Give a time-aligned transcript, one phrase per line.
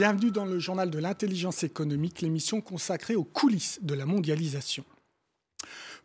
[0.00, 4.82] Bienvenue dans le journal de l'intelligence économique, l'émission consacrée aux coulisses de la mondialisation.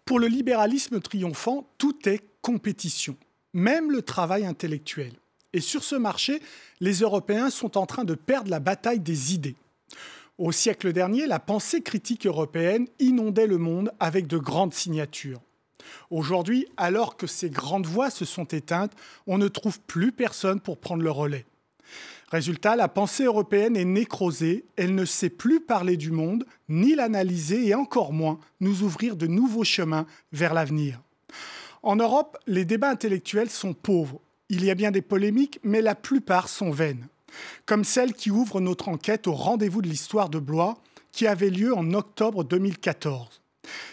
[0.04, 3.16] Pour le libéralisme triomphant, tout est compétition,
[3.54, 5.13] même le travail intellectuel.
[5.54, 6.42] Et sur ce marché,
[6.81, 9.56] les Européens sont en train de perdre la bataille des idées.
[10.38, 15.40] Au siècle dernier, la pensée critique européenne inondait le monde avec de grandes signatures.
[16.09, 18.91] Aujourd'hui, alors que ces grandes voix se sont éteintes,
[19.26, 21.46] on ne trouve plus personne pour prendre le relais.
[22.31, 27.67] Résultat, la pensée européenne est nécrosée, elle ne sait plus parler du monde, ni l'analyser
[27.67, 31.02] et encore moins nous ouvrir de nouveaux chemins vers l'avenir.
[31.83, 34.19] En Europe, les débats intellectuels sont pauvres.
[34.49, 37.07] Il y a bien des polémiques, mais la plupart sont vaines
[37.66, 40.77] comme celle qui ouvre notre enquête au rendez-vous de l'histoire de Blois,
[41.11, 43.41] qui avait lieu en octobre 2014.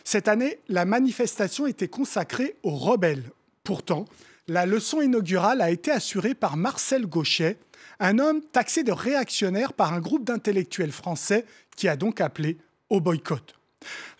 [0.04, 3.30] Cette année, la manifestation était consacrée aux rebelles.
[3.64, 4.06] Pourtant,
[4.48, 7.58] la leçon inaugurale a été assurée par Marcel Gauchet,
[8.02, 12.58] un homme taxé de réactionnaire par un groupe d'intellectuels français qui a donc appelé
[12.90, 13.54] au boycott.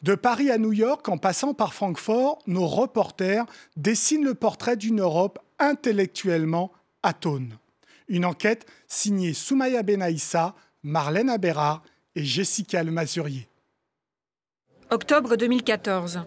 [0.02, 3.44] De Paris à New York, en passant par Francfort, nos reporters
[3.76, 7.58] dessinent le portrait d'une Europe intellectuellement atone.
[8.08, 11.82] Une enquête signée Soumaya Benaïssa, Marlène Abera
[12.14, 13.48] et Jessica Lemazurier.
[14.90, 16.20] Octobre 2014.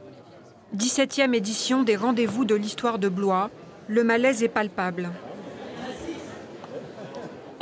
[0.75, 3.49] 17e édition des rendez-vous de l'histoire de Blois.
[3.87, 5.09] Le malaise est palpable.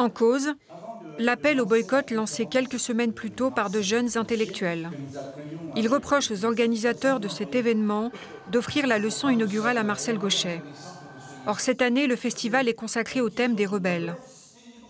[0.04, 0.50] En cause,
[1.18, 4.90] l'appel au boycott lancé quelques semaines plus tôt par de jeunes intellectuels.
[5.78, 8.12] Ils reprochent aux organisateurs de cet événement
[8.52, 10.62] d'offrir la leçon inaugurale à Marcel Gauchet.
[11.48, 14.16] Or, cette année, le festival est consacré au thème des rebelles.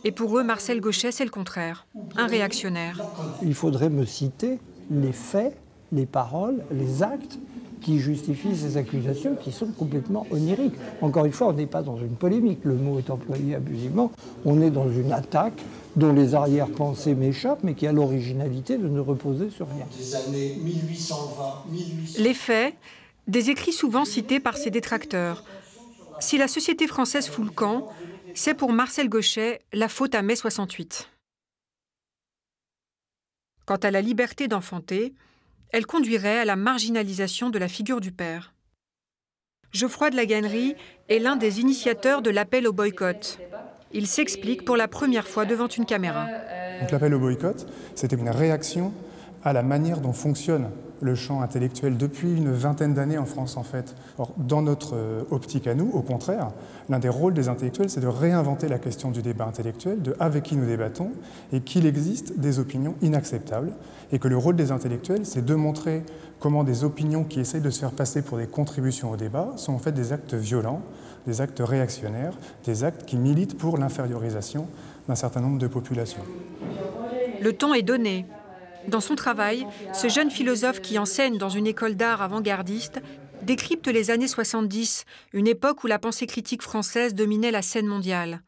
[0.04, 1.86] Et pour eux, Marcel Gauchet, c'est le contraire,
[2.18, 3.00] un réactionnaire.
[3.44, 4.58] Il faudrait me citer
[4.90, 5.56] les faits,
[5.92, 7.38] les paroles, les actes
[7.84, 10.74] qui justifient ces accusations qui sont complètement oniriques.
[11.02, 14.12] Encore une fois, on n'est pas dans une polémique, le mot est employé abusivement,
[14.46, 15.62] on est dans une attaque
[15.96, 19.86] dont les arrière-pensées m'échappent, mais qui a l'originalité de ne reposer sur rien.
[22.18, 22.74] Les faits,
[23.28, 25.44] des écrits souvent cités par ses détracteurs,
[26.20, 27.90] si la société française fout le camp,
[28.34, 31.10] c'est pour Marcel Gauchet la faute à mai 68.
[33.66, 35.14] Quant à la liberté d'enfanter,
[35.74, 38.54] elle conduirait à la marginalisation de la figure du père.
[39.72, 40.76] Geoffroy de la Gannerie
[41.10, 43.40] est l'un des initiateurs de l'appel au boycott.
[43.92, 46.28] Il s'explique pour la première fois devant une caméra.
[46.92, 48.94] L'appel au boycott, c'était une réaction
[49.44, 50.70] à la manière dont fonctionne
[51.04, 53.96] le champ intellectuel depuis une vingtaine d'années en France en fait.
[54.18, 56.52] Or, dans notre euh, optique à nous, au contraire,
[56.90, 60.44] l'un des rôles des intellectuels, c'est de réinventer la question du débat intellectuel, de avec
[60.44, 61.12] qui nous débattons,
[61.52, 63.74] et qu'il existe des opinions inacceptables,
[64.12, 66.04] et que le rôle des intellectuels, c'est de montrer
[66.40, 69.74] comment des opinions qui essayent de se faire passer pour des contributions au débat sont
[69.74, 70.82] en fait des actes violents,
[71.26, 72.34] des actes réactionnaires,
[72.66, 74.68] des actes qui militent pour l'infériorisation
[75.08, 76.24] d'un certain nombre de populations.
[77.42, 78.26] Le temps est donné
[78.88, 83.02] dans son travail, ce jeune philosophe qui enseigne dans une école d'art avant-gardiste
[83.42, 88.42] décrypte les années 70, une époque où la pensée critique française dominait la scène mondiale.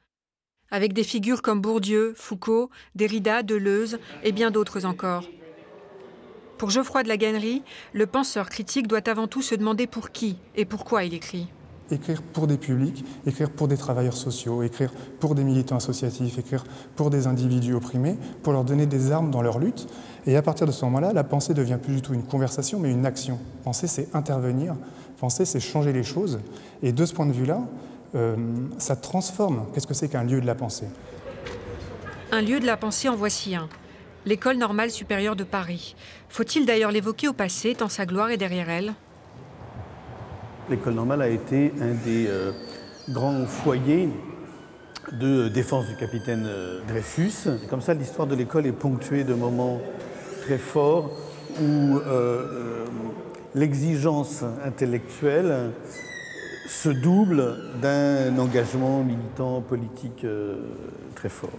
[0.72, 5.25] Avec des figures comme Bourdieu, Foucault, Derrida, Deleuze et bien d'autres encore.
[6.57, 7.63] Pour Geoffroy de la Gannerie,
[7.94, 11.50] le penseur critique doit avant tout se demander pour qui et pourquoi il écrit
[11.91, 16.63] écrire pour des publics, écrire pour des travailleurs sociaux, écrire pour des militants associatifs, écrire
[16.95, 19.88] pour des individus opprimés, pour leur donner des armes dans leur lutte.
[20.28, 22.91] Et à partir de ce moment-là, la pensée devient plus du tout une conversation, mais
[22.91, 23.40] une action.
[23.63, 24.75] Penser, c'est intervenir.
[25.19, 26.40] Penser, c'est changer les choses.
[26.81, 27.62] Et de ce point de vue-là,
[28.16, 28.36] euh,
[28.80, 29.66] ça transforme.
[29.74, 30.88] Qu'est-ce que c'est qu'un lieu de la pensée?
[32.31, 33.69] Un lieu de la pensée, en voici un.
[34.25, 35.96] L'école normale supérieure de Paris.
[36.30, 38.94] Faut-il d'ailleurs l'évoquer au passé, tant sa gloire est derrière elle?
[40.72, 42.52] L'école normale a été un des euh,
[43.09, 44.09] grands foyers
[45.12, 47.47] de défense du capitaine euh, Dreyfus.
[47.69, 49.80] comme ça, l'histoire de l'école est ponctuée de moments
[50.45, 51.09] très forts
[51.59, 52.85] où euh,
[53.56, 55.72] l'exigence intellectuelle
[56.67, 60.25] se double d'un engagement militant politique
[61.15, 61.57] très fort.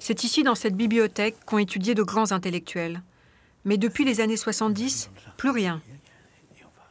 [0.00, 3.02] C'est ici, dans cette bibliothèque, qu'ont étudié de grands intellectuels.
[3.64, 5.80] Mais depuis les années 70, plus rien.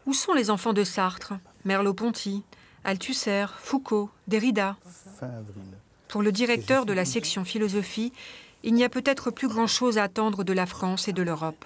[0.05, 1.33] Où sont les enfants de Sartre,
[1.65, 2.43] Merleau-Ponty,
[2.83, 4.77] Althusser, Foucault, Derrida?
[6.07, 8.13] Pour le directeur de la section philosophie,
[8.65, 11.65] il n'y a peut-être plus grand-chose à attendre de la France et de l'Europe.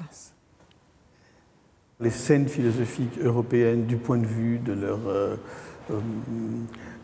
[1.99, 5.35] Les scènes philosophiques européennes, du point de vue de leur, euh,
[5.91, 5.99] euh,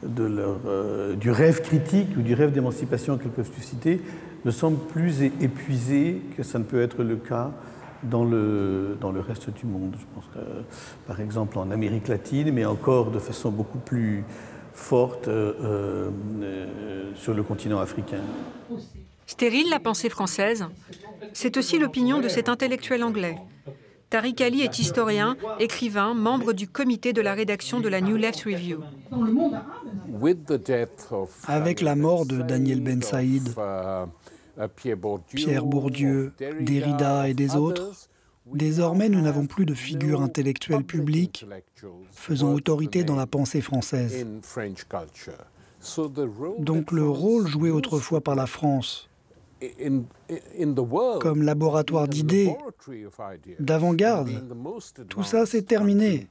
[0.03, 4.01] de leur, euh, du rêve critique ou du rêve d'émancipation qu'elles peuvent susciter,
[4.45, 7.51] me semblent plus épuisées que ça ne peut être le cas
[8.03, 9.95] dans le, dans le reste du monde.
[9.99, 10.39] Je pense que,
[11.07, 14.23] par exemple en Amérique latine, mais encore de façon beaucoup plus
[14.75, 18.21] forte euh, euh, sur le continent africain.
[19.27, 20.65] Stérile la pensée française
[21.33, 23.37] C'est aussi l'opinion de cet intellectuel anglais.
[24.09, 28.43] Tariq Ali est historien, écrivain, membre du comité de la rédaction de la New Left
[28.43, 28.81] Review.
[31.47, 33.49] Avec la mort de Daniel Ben Saïd,
[34.75, 38.07] Pierre Bourdieu, Derrida et des autres,
[38.45, 41.45] désormais nous n'avons plus de figure intellectuelle publique
[42.11, 44.25] faisant autorité dans la pensée française.
[46.59, 49.09] Donc le rôle joué autrefois par la France
[51.19, 52.55] comme laboratoire d'idées,
[53.59, 54.29] d'avant-garde.
[55.09, 56.27] Tout ça, c'est terminé.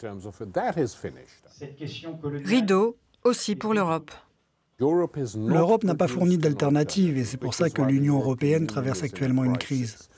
[2.44, 4.10] Rideau aussi pour l'Europe.
[4.78, 9.56] L'Europe n'a pas fourni d'alternative et c'est pour ça que l'Union européenne traverse actuellement une
[9.56, 10.08] crise.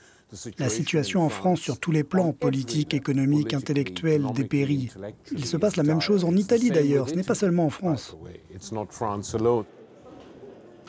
[0.57, 4.89] La situation en France sur tous les plans, politiques, économiques, intellectuels, dépérit.
[5.31, 8.17] Il se passe la même chose en Italie d'ailleurs, ce n'est pas seulement en France.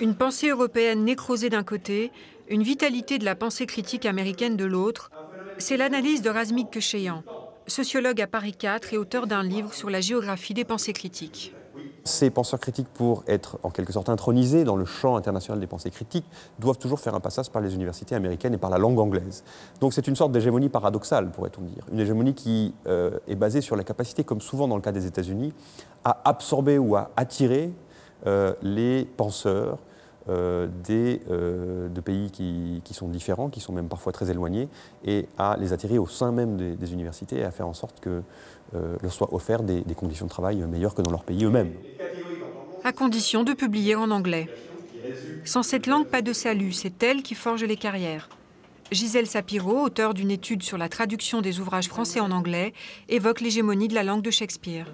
[0.00, 2.12] Une pensée européenne nécrosée d'un côté,
[2.49, 5.11] une vitalité de la pensée critique américaine de l'autre,
[5.59, 7.25] c'est l'analyse de Razmik Kecheyan,
[7.67, 11.53] sociologue à Paris 4 et auteur d'un livre sur la géographie des pensées critiques.
[12.05, 15.91] Ces penseurs critiques, pour être en quelque sorte intronisés dans le champ international des pensées
[15.91, 16.27] critiques,
[16.61, 19.43] doivent toujours faire un passage par les universités américaines et par la langue anglaise.
[19.81, 21.85] Donc c'est une sorte d'hégémonie paradoxale, pourrait-on dire.
[21.93, 25.06] Une hégémonie qui euh, est basée sur la capacité, comme souvent dans le cas des
[25.06, 25.53] États-Unis,
[26.05, 27.73] à absorber ou à attirer
[28.27, 29.79] euh, les penseurs,
[30.28, 34.69] des, euh, de pays qui, sont différents, qui sont même parfois très éloignés,
[35.04, 38.22] et à les attirer au sein même des, universités et à faire en sorte que
[38.75, 41.72] euh, leur soient offertes des, des, conditions de travail meilleures que dans leur pays eux-mêmes.
[42.84, 44.48] À condition de publier en anglais.
[45.44, 48.28] Sans cette langue, pas de salut, c'est elle qui forge les carrières.
[48.90, 52.72] Gisèle Sapiro, auteur d'une étude sur la traduction des ouvrages français en anglais,
[53.08, 54.86] évoque l'hégémonie de la langue de Shakespeare.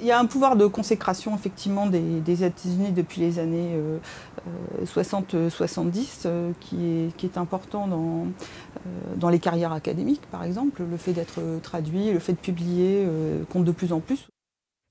[0.00, 3.78] Il y a un pouvoir de consécration effectivement des, États-Unis depuis les années
[4.84, 5.92] 60-70 euh, euh,
[6.26, 8.26] euh, qui, est, important dans,
[9.16, 10.82] dans les carrières académiques par exemple.
[10.88, 13.06] Le fait d'être traduit, le fait de publier
[13.50, 14.26] compte de plus en plus.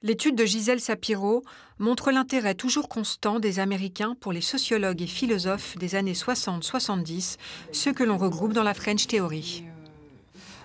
[0.01, 1.43] L'étude de Gisèle Sapiro
[1.79, 7.37] montre l'intérêt toujours constant des Américains pour les sociologues et philosophes des années 60-70,
[7.71, 9.63] ceux que l'on regroupe dans la French Theory.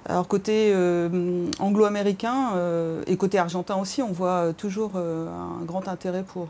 [0.08, 5.86] Alors côté euh, anglo-américain euh, et côté argentin aussi, on voit euh, toujours un grand
[5.86, 6.48] intérêt pour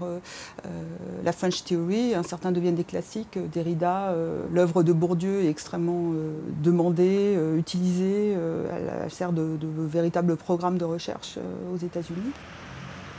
[1.24, 2.14] la French Theory.
[2.24, 3.38] Certains deviennent des classiques.
[3.52, 4.14] Derrida,
[4.52, 6.12] l'œuvre de Bourdieu est extrêmement
[6.62, 8.32] demandée, utilisée.
[8.32, 11.38] Elle, sert de, de, véritable programme de recherche
[11.72, 12.32] aux États-Unis.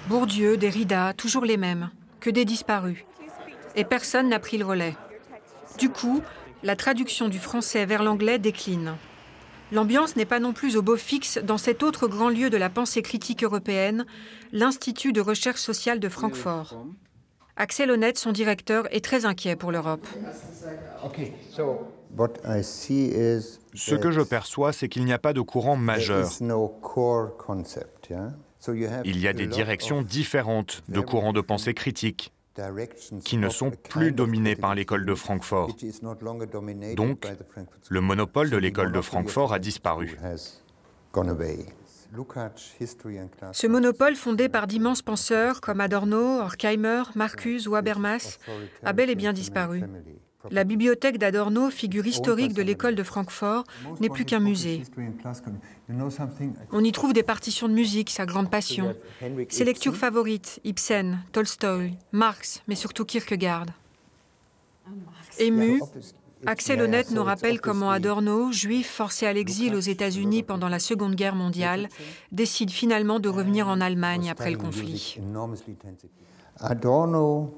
[0.08, 1.90] Bourdieu, Derrida, toujours les mêmes,
[2.20, 3.04] que des disparus.
[3.76, 4.96] Et personne n'a pris le relais.
[5.78, 6.22] Du coup,
[6.64, 8.96] la traduction du français vers l'anglais décline.
[9.72, 12.70] L'ambiance n'est pas non plus au beau fixe dans cet autre grand lieu de la
[12.70, 14.06] pensée critique européenne,
[14.52, 16.86] l'Institut de recherche sociale de Francfort.
[17.56, 20.08] Axel Honnête, son directeur, est très inquiet pour l'Europe.
[23.74, 26.30] Ce que je perçois, c'est qu'il n'y a pas de courant majeur.
[29.06, 32.34] Il y a des directions différentes de courants de pensée critique
[33.24, 35.76] qui ne sont plus dominés par l'école de Francfort.
[36.96, 37.28] Donc,
[37.90, 40.18] le monopole de l'école de Francfort a disparu.
[43.52, 48.40] Ce monopole fondé par d'immenses penseurs comme Adorno, Horkheimer, Marcuse ou Habermas
[48.84, 49.84] a bel et bien disparu.
[50.52, 53.66] La bibliothèque d'Adorno, figure historique de l'école de Francfort,
[54.00, 54.84] n'est plus qu'un musée.
[56.72, 58.96] On y trouve des partitions de musique, sa grande passion.
[59.50, 63.66] Ses lectures favorites, Ibsen, Tolstoï, Marx, mais surtout Kierkegaard.
[65.40, 65.82] Ému,
[66.46, 71.16] Axel Honnête nous rappelle comment Adorno, juif forcé à l'exil aux États-Unis pendant la Seconde
[71.16, 71.90] Guerre mondiale,
[72.32, 75.20] décide finalement de revenir en Allemagne après le conflit.
[76.62, 77.54] Adorno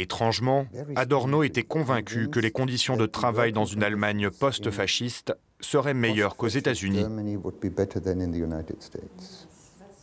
[0.00, 6.36] Étrangement, Adorno était convaincu que les conditions de travail dans une Allemagne post-fasciste seraient meilleures
[6.36, 7.04] qu'aux États-Unis.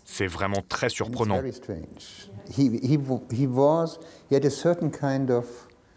[0.03, 1.41] C'est vraiment très surprenant.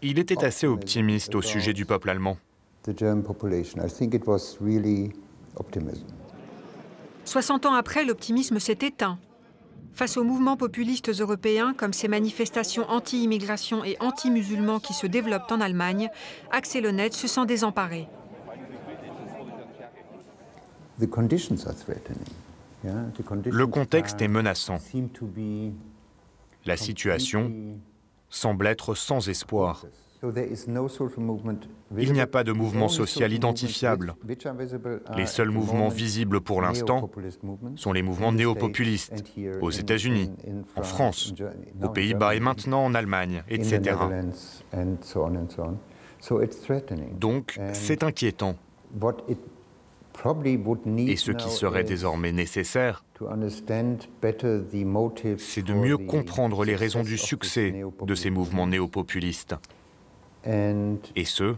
[0.01, 2.37] Il était assez optimiste au sujet du peuple allemand.
[7.25, 9.19] 60 ans après, l'optimisme s'est éteint.
[9.97, 15.59] Face aux mouvements populistes européens comme ces manifestations anti-immigration et anti-musulmans qui se développent en
[15.59, 16.11] Allemagne,
[16.51, 18.07] Axel Honnête se sent désemparé.
[20.99, 21.07] Le
[23.65, 24.77] contexte est menaçant.
[26.67, 27.51] La situation
[28.29, 29.83] semble être sans espoir.
[31.97, 34.15] Il n'y a pas de mouvement social identifiable.
[35.15, 37.09] Les seuls mouvements visibles pour l'instant
[37.75, 39.23] sont les mouvements néo-populistes
[39.61, 40.31] aux États-Unis,
[40.75, 41.33] en France,
[41.81, 43.97] aux Pays-Bas et maintenant en Allemagne, etc.
[47.19, 48.55] Donc, c'est inquiétant.
[50.97, 53.03] Et ce qui serait désormais nécessaire,
[55.37, 59.55] c'est de mieux comprendre les raisons du succès de ces mouvements néo-populistes.
[60.47, 61.55] Et ce,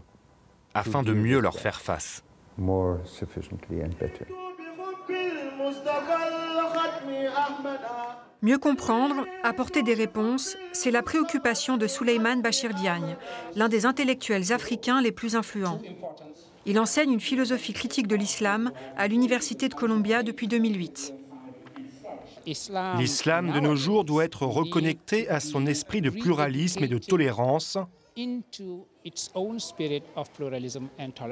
[0.74, 2.24] afin de mieux leur faire face.
[8.42, 13.16] Mieux comprendre, apporter des réponses, c'est la préoccupation de Souleymane Bachir Diagne,
[13.54, 15.80] l'un des intellectuels africains les plus influents.
[16.66, 21.14] Il enseigne une philosophie critique de l'islam à l'Université de Columbia depuis 2008.
[22.98, 27.78] L'islam de nos jours doit être reconnecté à son esprit de pluralisme et de tolérance.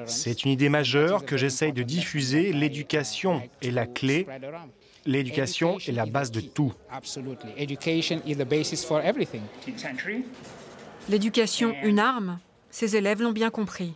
[0.06, 2.52] C'est une idée majeure que j'essaye de diffuser.
[2.52, 4.26] L'éducation est la clé.
[5.06, 6.72] L'éducation est la base de tout.
[11.08, 12.38] L'éducation, une arme
[12.70, 13.94] Ses élèves l'ont bien compris.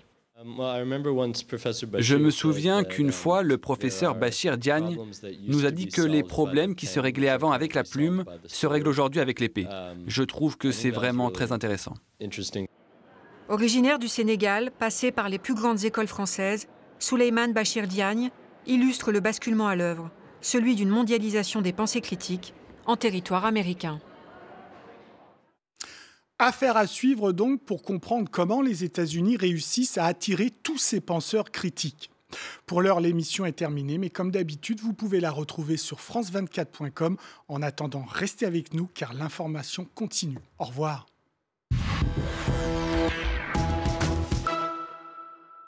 [1.99, 4.99] Je me souviens qu'une fois, le professeur Bachir Diagne
[5.47, 8.89] nous a dit que les problèmes qui se réglaient avant avec la plume se règlent
[8.89, 9.67] aujourd'hui avec l'épée.
[10.07, 11.95] Je trouve que c'est vraiment très intéressant.
[13.53, 16.69] Originaire du Sénégal, passé par les plus grandes écoles françaises,
[16.99, 18.31] Souleymane Bachir Diagne
[18.65, 22.55] illustre le basculement à l'œuvre, celui d'une mondialisation des pensées critiques
[22.87, 24.01] en territoire américain.
[26.39, 31.51] Affaire à suivre donc pour comprendre comment les États-Unis réussissent à attirer tous ces penseurs
[31.51, 32.11] critiques.
[32.65, 37.19] Pour l'heure, l'émission est terminée, mais comme d'habitude, vous pouvez la retrouver sur france24.com.
[37.49, 40.39] En attendant, restez avec nous car l'information continue.
[40.59, 41.05] Au revoir.